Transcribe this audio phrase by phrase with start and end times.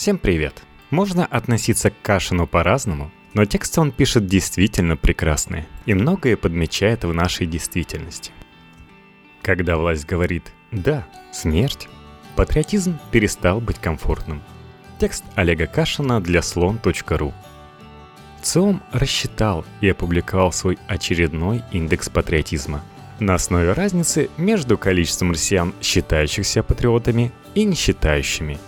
[0.00, 0.62] Всем привет!
[0.88, 7.12] Можно относиться к Кашину по-разному, но тексты он пишет действительно прекрасные и многое подмечает в
[7.12, 8.32] нашей действительности.
[9.42, 11.86] Когда власть говорит «да, смерть»,
[12.34, 14.42] патриотизм перестал быть комфортным.
[14.98, 17.34] Текст Олега Кашина для слон.ру
[18.40, 22.82] ЦИОМ рассчитал и опубликовал свой очередной индекс патриотизма
[23.18, 28.58] на основе разницы между количеством россиян, считающихся патриотами, и не считающими.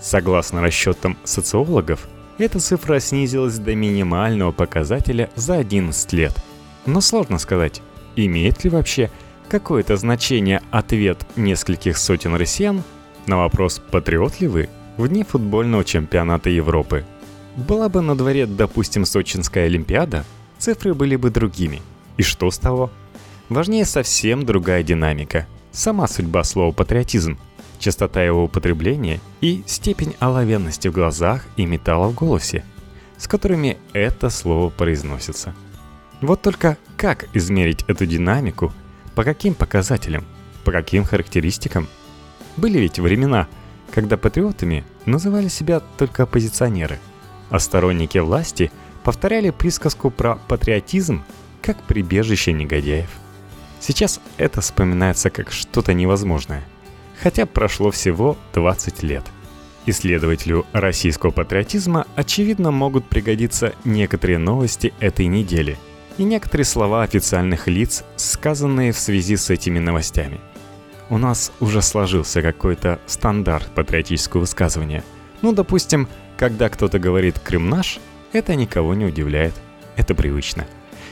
[0.00, 2.08] Согласно расчетам социологов,
[2.38, 6.32] эта цифра снизилась до минимального показателя за 11 лет.
[6.86, 7.82] Но сложно сказать,
[8.16, 9.10] имеет ли вообще
[9.48, 12.82] какое-то значение ответ нескольких сотен россиян
[13.26, 17.04] на вопрос «Патриот ли вы?» вне футбольного чемпионата Европы–
[17.56, 20.24] была бы на дворе, допустим, Сочинская Олимпиада,
[20.58, 21.82] цифры были бы другими.
[22.16, 22.90] И что с того?
[23.48, 25.46] Важнее совсем другая динамика.
[25.72, 27.38] Сама судьба слова «патриотизм»,
[27.80, 32.64] частота его употребления и степень оловянности в глазах и металла в голосе,
[33.16, 35.54] с которыми это слово произносится.
[36.20, 38.72] Вот только как измерить эту динамику,
[39.16, 40.24] по каким показателям,
[40.64, 41.88] по каким характеристикам?
[42.56, 43.48] Были ведь времена,
[43.90, 47.00] когда патриотами называли себя только оппозиционеры–
[47.50, 48.72] а сторонники власти
[49.02, 51.24] повторяли присказку про патриотизм
[51.60, 53.10] как прибежище негодяев.
[53.80, 56.62] Сейчас это вспоминается как что-то невозможное,
[57.22, 59.24] хотя прошло всего 20 лет.
[59.86, 65.78] Исследователю российского патриотизма, очевидно, могут пригодиться некоторые новости этой недели
[66.18, 70.40] и некоторые слова официальных лиц, сказанные в связи с этими новостями.
[71.08, 75.02] У нас уже сложился какой-то стандарт патриотического высказывания.
[75.42, 77.98] Ну, допустим, когда кто-то говорит «Крым наш»,
[78.32, 79.54] это никого не удивляет.
[79.96, 80.66] Это привычно.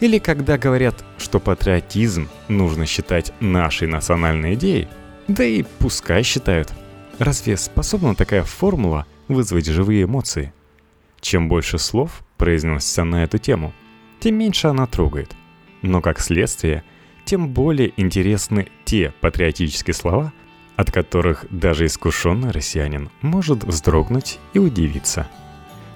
[0.00, 4.88] Или когда говорят, что патриотизм нужно считать нашей национальной идеей,
[5.34, 6.72] да и пускай считают.
[7.18, 10.52] Разве способна такая формула вызвать живые эмоции?
[11.20, 13.72] Чем больше слов произносится на эту тему,
[14.18, 15.36] тем меньше она трогает.
[15.82, 16.82] Но как следствие,
[17.24, 20.32] тем более интересны те патриотические слова,
[20.76, 25.28] от которых даже искушенный россиянин может вздрогнуть и удивиться.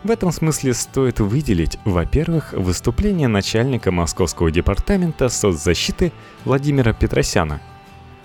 [0.05, 6.13] В этом смысле стоит выделить, во-первых, выступление начальника Московского департамента соцзащиты
[6.45, 7.61] Владимира Петросяна.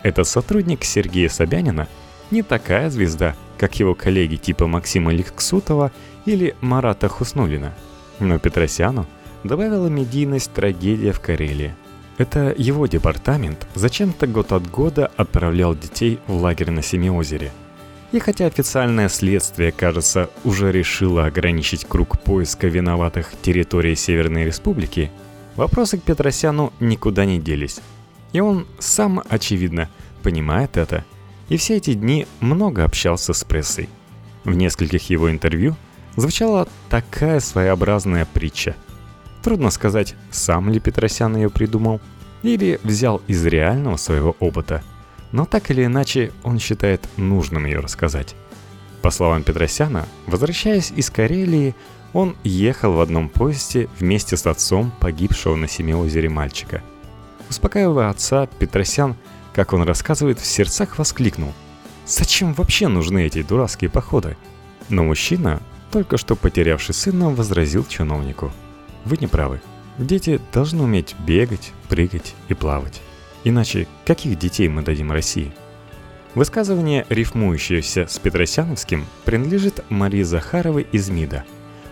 [0.03, 1.87] Этот сотрудник Сергея Собянина
[2.31, 5.91] не такая звезда, как его коллеги типа Максима Ликсутова
[6.25, 7.73] или Марата Хуснулина.
[8.19, 9.05] Но Петросяну
[9.43, 11.73] добавила медийность трагедия в Карелии–
[12.19, 17.49] это его департамент зачем-то год от года отправлял детей в лагерь на Семиозере.
[18.11, 25.11] И хотя официальное следствие, кажется, уже решило ограничить круг поиска виноватых территорий Северной Республики,
[25.55, 27.79] вопросы к Петросяну никуда не делись.
[28.33, 29.89] И он сам, очевидно,
[30.23, 31.05] понимает это,
[31.47, 33.89] и все эти дни много общался с прессой.
[34.43, 35.75] В нескольких его интервью
[36.15, 38.75] звучала такая своеобразная притча–
[39.41, 42.01] Трудно сказать, сам ли Петросян ее придумал,
[42.43, 44.83] или взял из реального своего опыта.
[45.31, 48.35] Но так или иначе, он считает нужным ее рассказать.
[49.01, 51.75] По словам Петросяна, возвращаясь из Карелии,
[52.11, 56.81] он ехал в одном поезде вместе с отцом погибшего на Семиозере мальчика.
[57.49, 59.15] Успокаивая отца, Петросян,
[59.53, 61.53] как он рассказывает, в сердцах воскликнул.
[62.05, 64.37] «Зачем вообще нужны эти дурацкие походы?»
[64.89, 65.61] Но мужчина,
[65.91, 68.51] только что потерявший сына, возразил чиновнику–
[69.05, 69.61] вы не правы.
[69.97, 73.01] Дети должны уметь бегать, прыгать и плавать.
[73.43, 75.51] Иначе каких детей мы дадим России?
[76.35, 81.43] Высказывание, рифмующееся с Петросяновским, принадлежит Марии Захаровой из МИДа.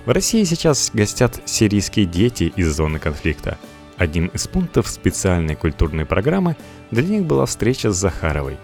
[0.06, 3.58] В России сейчас гостят сирийские дети из зоны конфликта.
[3.98, 6.56] Одним из пунктов специальной культурной программы
[6.92, 8.58] для них была встреча с Захаровой.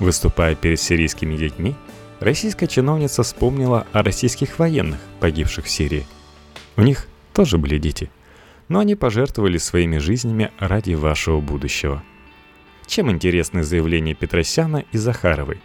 [0.00, 1.76] Выступая перед сирийскими детьми,
[2.18, 6.06] российская чиновница вспомнила о российских военных, погибших в Сирии.
[6.76, 8.10] У них тоже были дети.
[8.68, 12.02] Но они пожертвовали своими жизнями ради вашего будущего.
[12.86, 15.60] Чем интересны заявления Петросяна и Захаровой?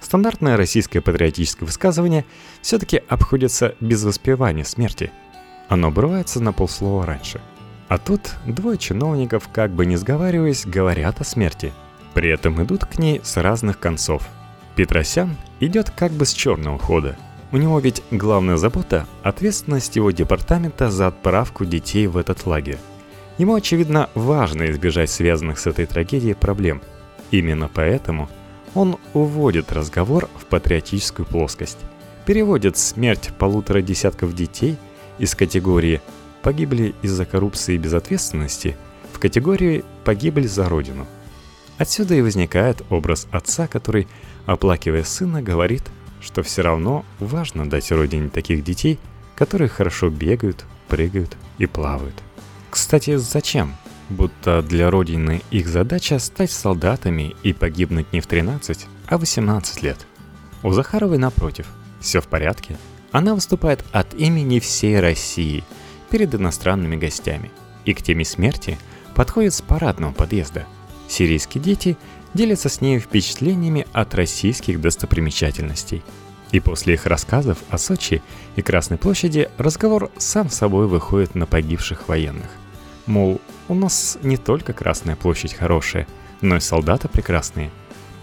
[0.00, 2.24] Стандартное российское патриотическое высказывание
[2.60, 5.10] все-таки обходится без воспевания смерти.
[5.68, 7.40] Оно обрывается на полслова раньше.
[7.90, 11.74] А тут двое чиновников, как бы не сговариваясь, говорят о смерти.
[12.14, 14.26] При этом идут к ней с разных концов.
[14.76, 17.18] Петросян идет как бы с черного хода–
[17.52, 22.78] у него ведь главная забота– ответственность его департамента за отправку детей в этот лагерь.
[23.38, 26.80] Ему, очевидно, важно избежать связанных с этой трагедией проблем.
[27.32, 28.28] Именно поэтому
[28.74, 31.78] он уводит разговор в патриотическую плоскость,
[32.24, 34.76] переводит смерть полутора десятков детей
[35.18, 36.00] из категории
[36.42, 38.76] «погибли из-за коррупции и безответственности»
[39.12, 41.06] в категорию «погибли за родину».
[41.78, 44.06] Отсюда и возникает образ отца, который,
[44.46, 45.82] оплакивая сына, говорит–
[46.20, 48.98] что все равно важно дать родине таких детей,
[49.34, 52.14] которые хорошо бегают, прыгают и плавают.
[52.70, 53.74] Кстати, зачем?
[54.08, 59.98] Будто для родины их задача стать солдатами и погибнуть не в 13, а 18 лет.
[60.62, 61.66] У Захаровой напротив,
[62.00, 62.76] все в порядке.
[63.12, 65.64] Она выступает от имени всей России
[66.10, 67.50] перед иностранными гостями.
[67.84, 68.78] И к теме смерти
[69.14, 70.66] подходит с парадного подъезда.
[71.08, 71.96] Сирийские дети
[72.34, 76.02] делятся с ней впечатлениями от российских достопримечательностей.
[76.52, 78.22] И после их рассказов о Сочи
[78.56, 82.50] и Красной площади разговор сам собой выходит на погибших военных.
[83.06, 86.06] Мол, у нас не только Красная площадь хорошая,
[86.40, 87.70] но и солдаты прекрасные.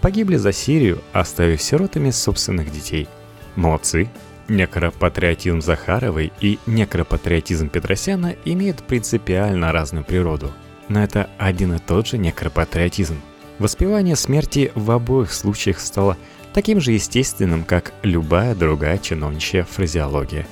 [0.00, 3.08] Погибли за Сирию, оставив сиротами собственных детей.
[3.56, 4.08] Молодцы.
[4.48, 10.50] Некропатриотизм Захаровой и некропатриотизм Петросяна имеют принципиально разную природу.
[10.88, 13.20] Но это один и тот же некропатриотизм.
[13.58, 16.16] Воспевание смерти в обоих случаях стало
[16.54, 20.46] таким же естественным, как любая другая чиновничья фразеология.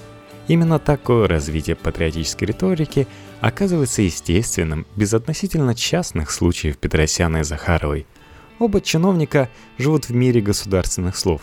[0.47, 3.09] Именно такое развитие патриотической риторики
[3.41, 8.07] оказывается естественным без относительно частных случаев Петросяна и Захаровой.
[8.59, 9.49] Оба чиновника
[9.79, 11.41] живут в мире государственных слов,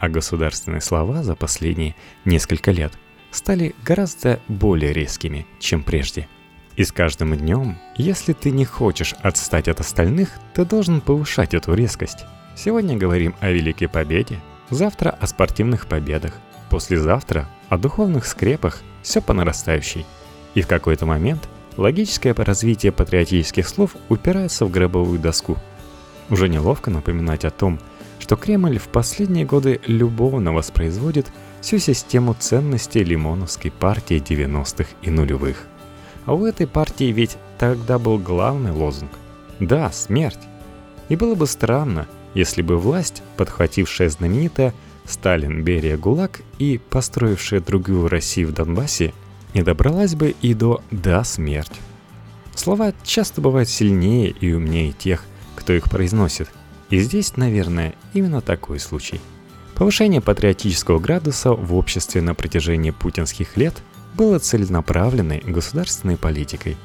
[0.00, 1.94] а государственные слова за последние
[2.24, 2.92] несколько лет
[3.30, 6.28] стали гораздо более резкими, чем прежде–
[6.80, 11.74] и с каждым днем, если ты не хочешь отстать от остальных, ты должен повышать эту
[11.74, 12.24] резкость.
[12.56, 16.38] Сегодня говорим о Великой Победе, завтра о спортивных победах,
[16.70, 20.06] послезавтра о духовных скрепах, все по нарастающей.
[20.54, 25.58] И в какой-то момент логическое развитие патриотических слов упирается в гробовую доску.
[26.30, 27.78] Уже неловко напоминать о том,
[28.30, 31.26] что Кремль в последние годы любовно воспроизводит
[31.60, 35.66] всю систему ценностей лимоновской партии 90-х и нулевых.
[36.26, 39.10] А у этой партии ведь тогда был главный лозунг.
[39.58, 40.38] Да, смерть.
[41.08, 44.74] И было бы странно, если бы власть, подхватившая знаменитое
[45.06, 49.12] Сталин, Берия, ГУЛАГ и построившая другую Россию в Донбассе,
[49.54, 51.80] не добралась бы и до «да, смерть».
[52.54, 55.24] Слова часто бывают сильнее и умнее тех,
[55.56, 56.48] кто их произносит.
[56.90, 59.20] И здесь, наверное, именно такой случай.
[59.74, 63.74] Повышение патриотического градуса в обществе на протяжении путинских лет–
[64.14, 66.76] было целенаправленной государственной политикой.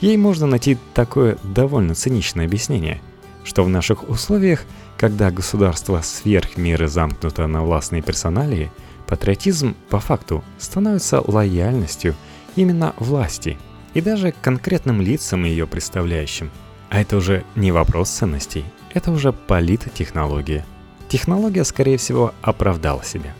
[0.00, 3.00] Ей можно найти такое довольно циничное объяснение,
[3.44, 4.64] что в наших условиях,
[4.96, 8.72] когда государство сверх меры замкнуто на властные персоналии,
[9.06, 12.14] патриотизм по факту становится лояльностью
[12.56, 13.58] именно власти
[13.94, 16.50] и даже конкретным лицам ее представляющим.
[16.88, 20.64] А это уже не вопрос ценностей, это уже политтехнология.
[21.08, 23.34] Технология, скорее всего, оправдала себя.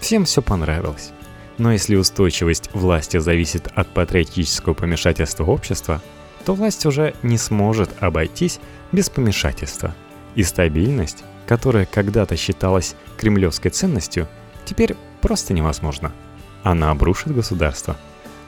[0.00, 1.10] Всем все понравилось.
[1.58, 6.02] Но если устойчивость власти зависит от патриотического помешательства общества,
[6.44, 8.60] то власть уже не сможет обойтись
[8.92, 9.94] без помешательства.
[10.34, 14.28] И стабильность, которая когда-то считалась кремлевской ценностью,
[14.64, 16.12] теперь просто невозможна.
[16.62, 17.96] Она обрушит государство.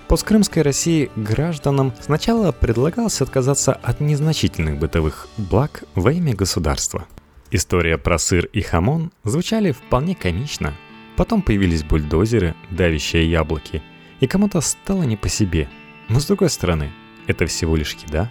[0.08, 7.06] Посткрымской России гражданам сначала предлагалось отказаться от незначительных бытовых благ во имя государства.
[7.50, 10.74] История про сыр и хамон звучали вполне комично–
[11.18, 13.82] Потом появились бульдозеры, давящие яблоки,
[14.20, 15.68] и кому-то стало не по себе.
[16.08, 16.92] Но с другой стороны,
[17.26, 18.30] это всего лишь еда.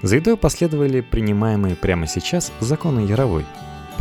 [0.00, 3.44] За едой последовали принимаемые прямо сейчас законы Яровой.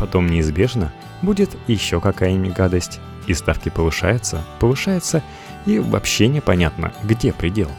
[0.02, 5.24] Потом неизбежно будет еще какая-нибудь гадость, и ставки повышаются, повышаются,
[5.66, 7.70] и вообще непонятно, где предел.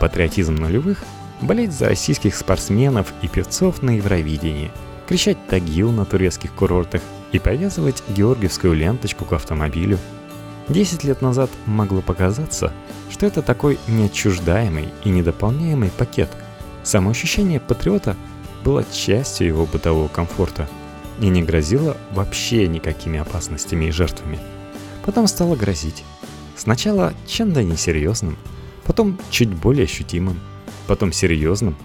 [0.00, 1.04] Патриотизм нулевых–
[1.40, 4.72] болеть за российских спортсменов и певцов на Евровидении,
[5.06, 9.98] кричать «Тагил» на турецких курортах– и повязывать георгиевскую ленточку к автомобилю.
[10.68, 12.72] Десять лет назад могло показаться,
[13.10, 16.28] что это такой неотчуждаемый и недополняемый пакет.
[16.84, 18.16] Самоощущение патриота
[18.64, 20.68] было частью его бытового комфорта
[21.20, 24.38] и не грозило вообще никакими опасностями и жертвами.
[25.04, 26.04] Потом стало грозить.
[26.56, 28.38] Сначала чем-то несерьезным,
[28.84, 30.38] потом чуть более ощутимым,
[30.86, 31.76] потом серьезным,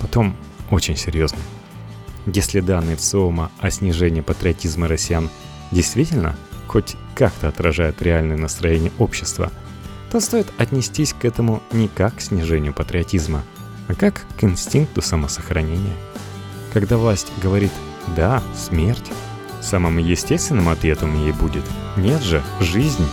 [0.00, 0.36] потом
[0.70, 1.42] очень серьезным.
[2.26, 5.28] Если данные ВСОМа о снижении патриотизма россиян
[5.70, 6.36] действительно
[6.68, 9.50] хоть как-то отражают реальное настроение общества,
[10.10, 13.42] то стоит отнестись к этому не как к снижению патриотизма,
[13.88, 15.94] а как к инстинкту самосохранения.
[16.72, 17.72] Когда власть говорит
[18.08, 19.10] «да, смерть»,
[19.60, 21.64] самым естественным ответом ей будет
[21.96, 23.06] «нет же, жизнь».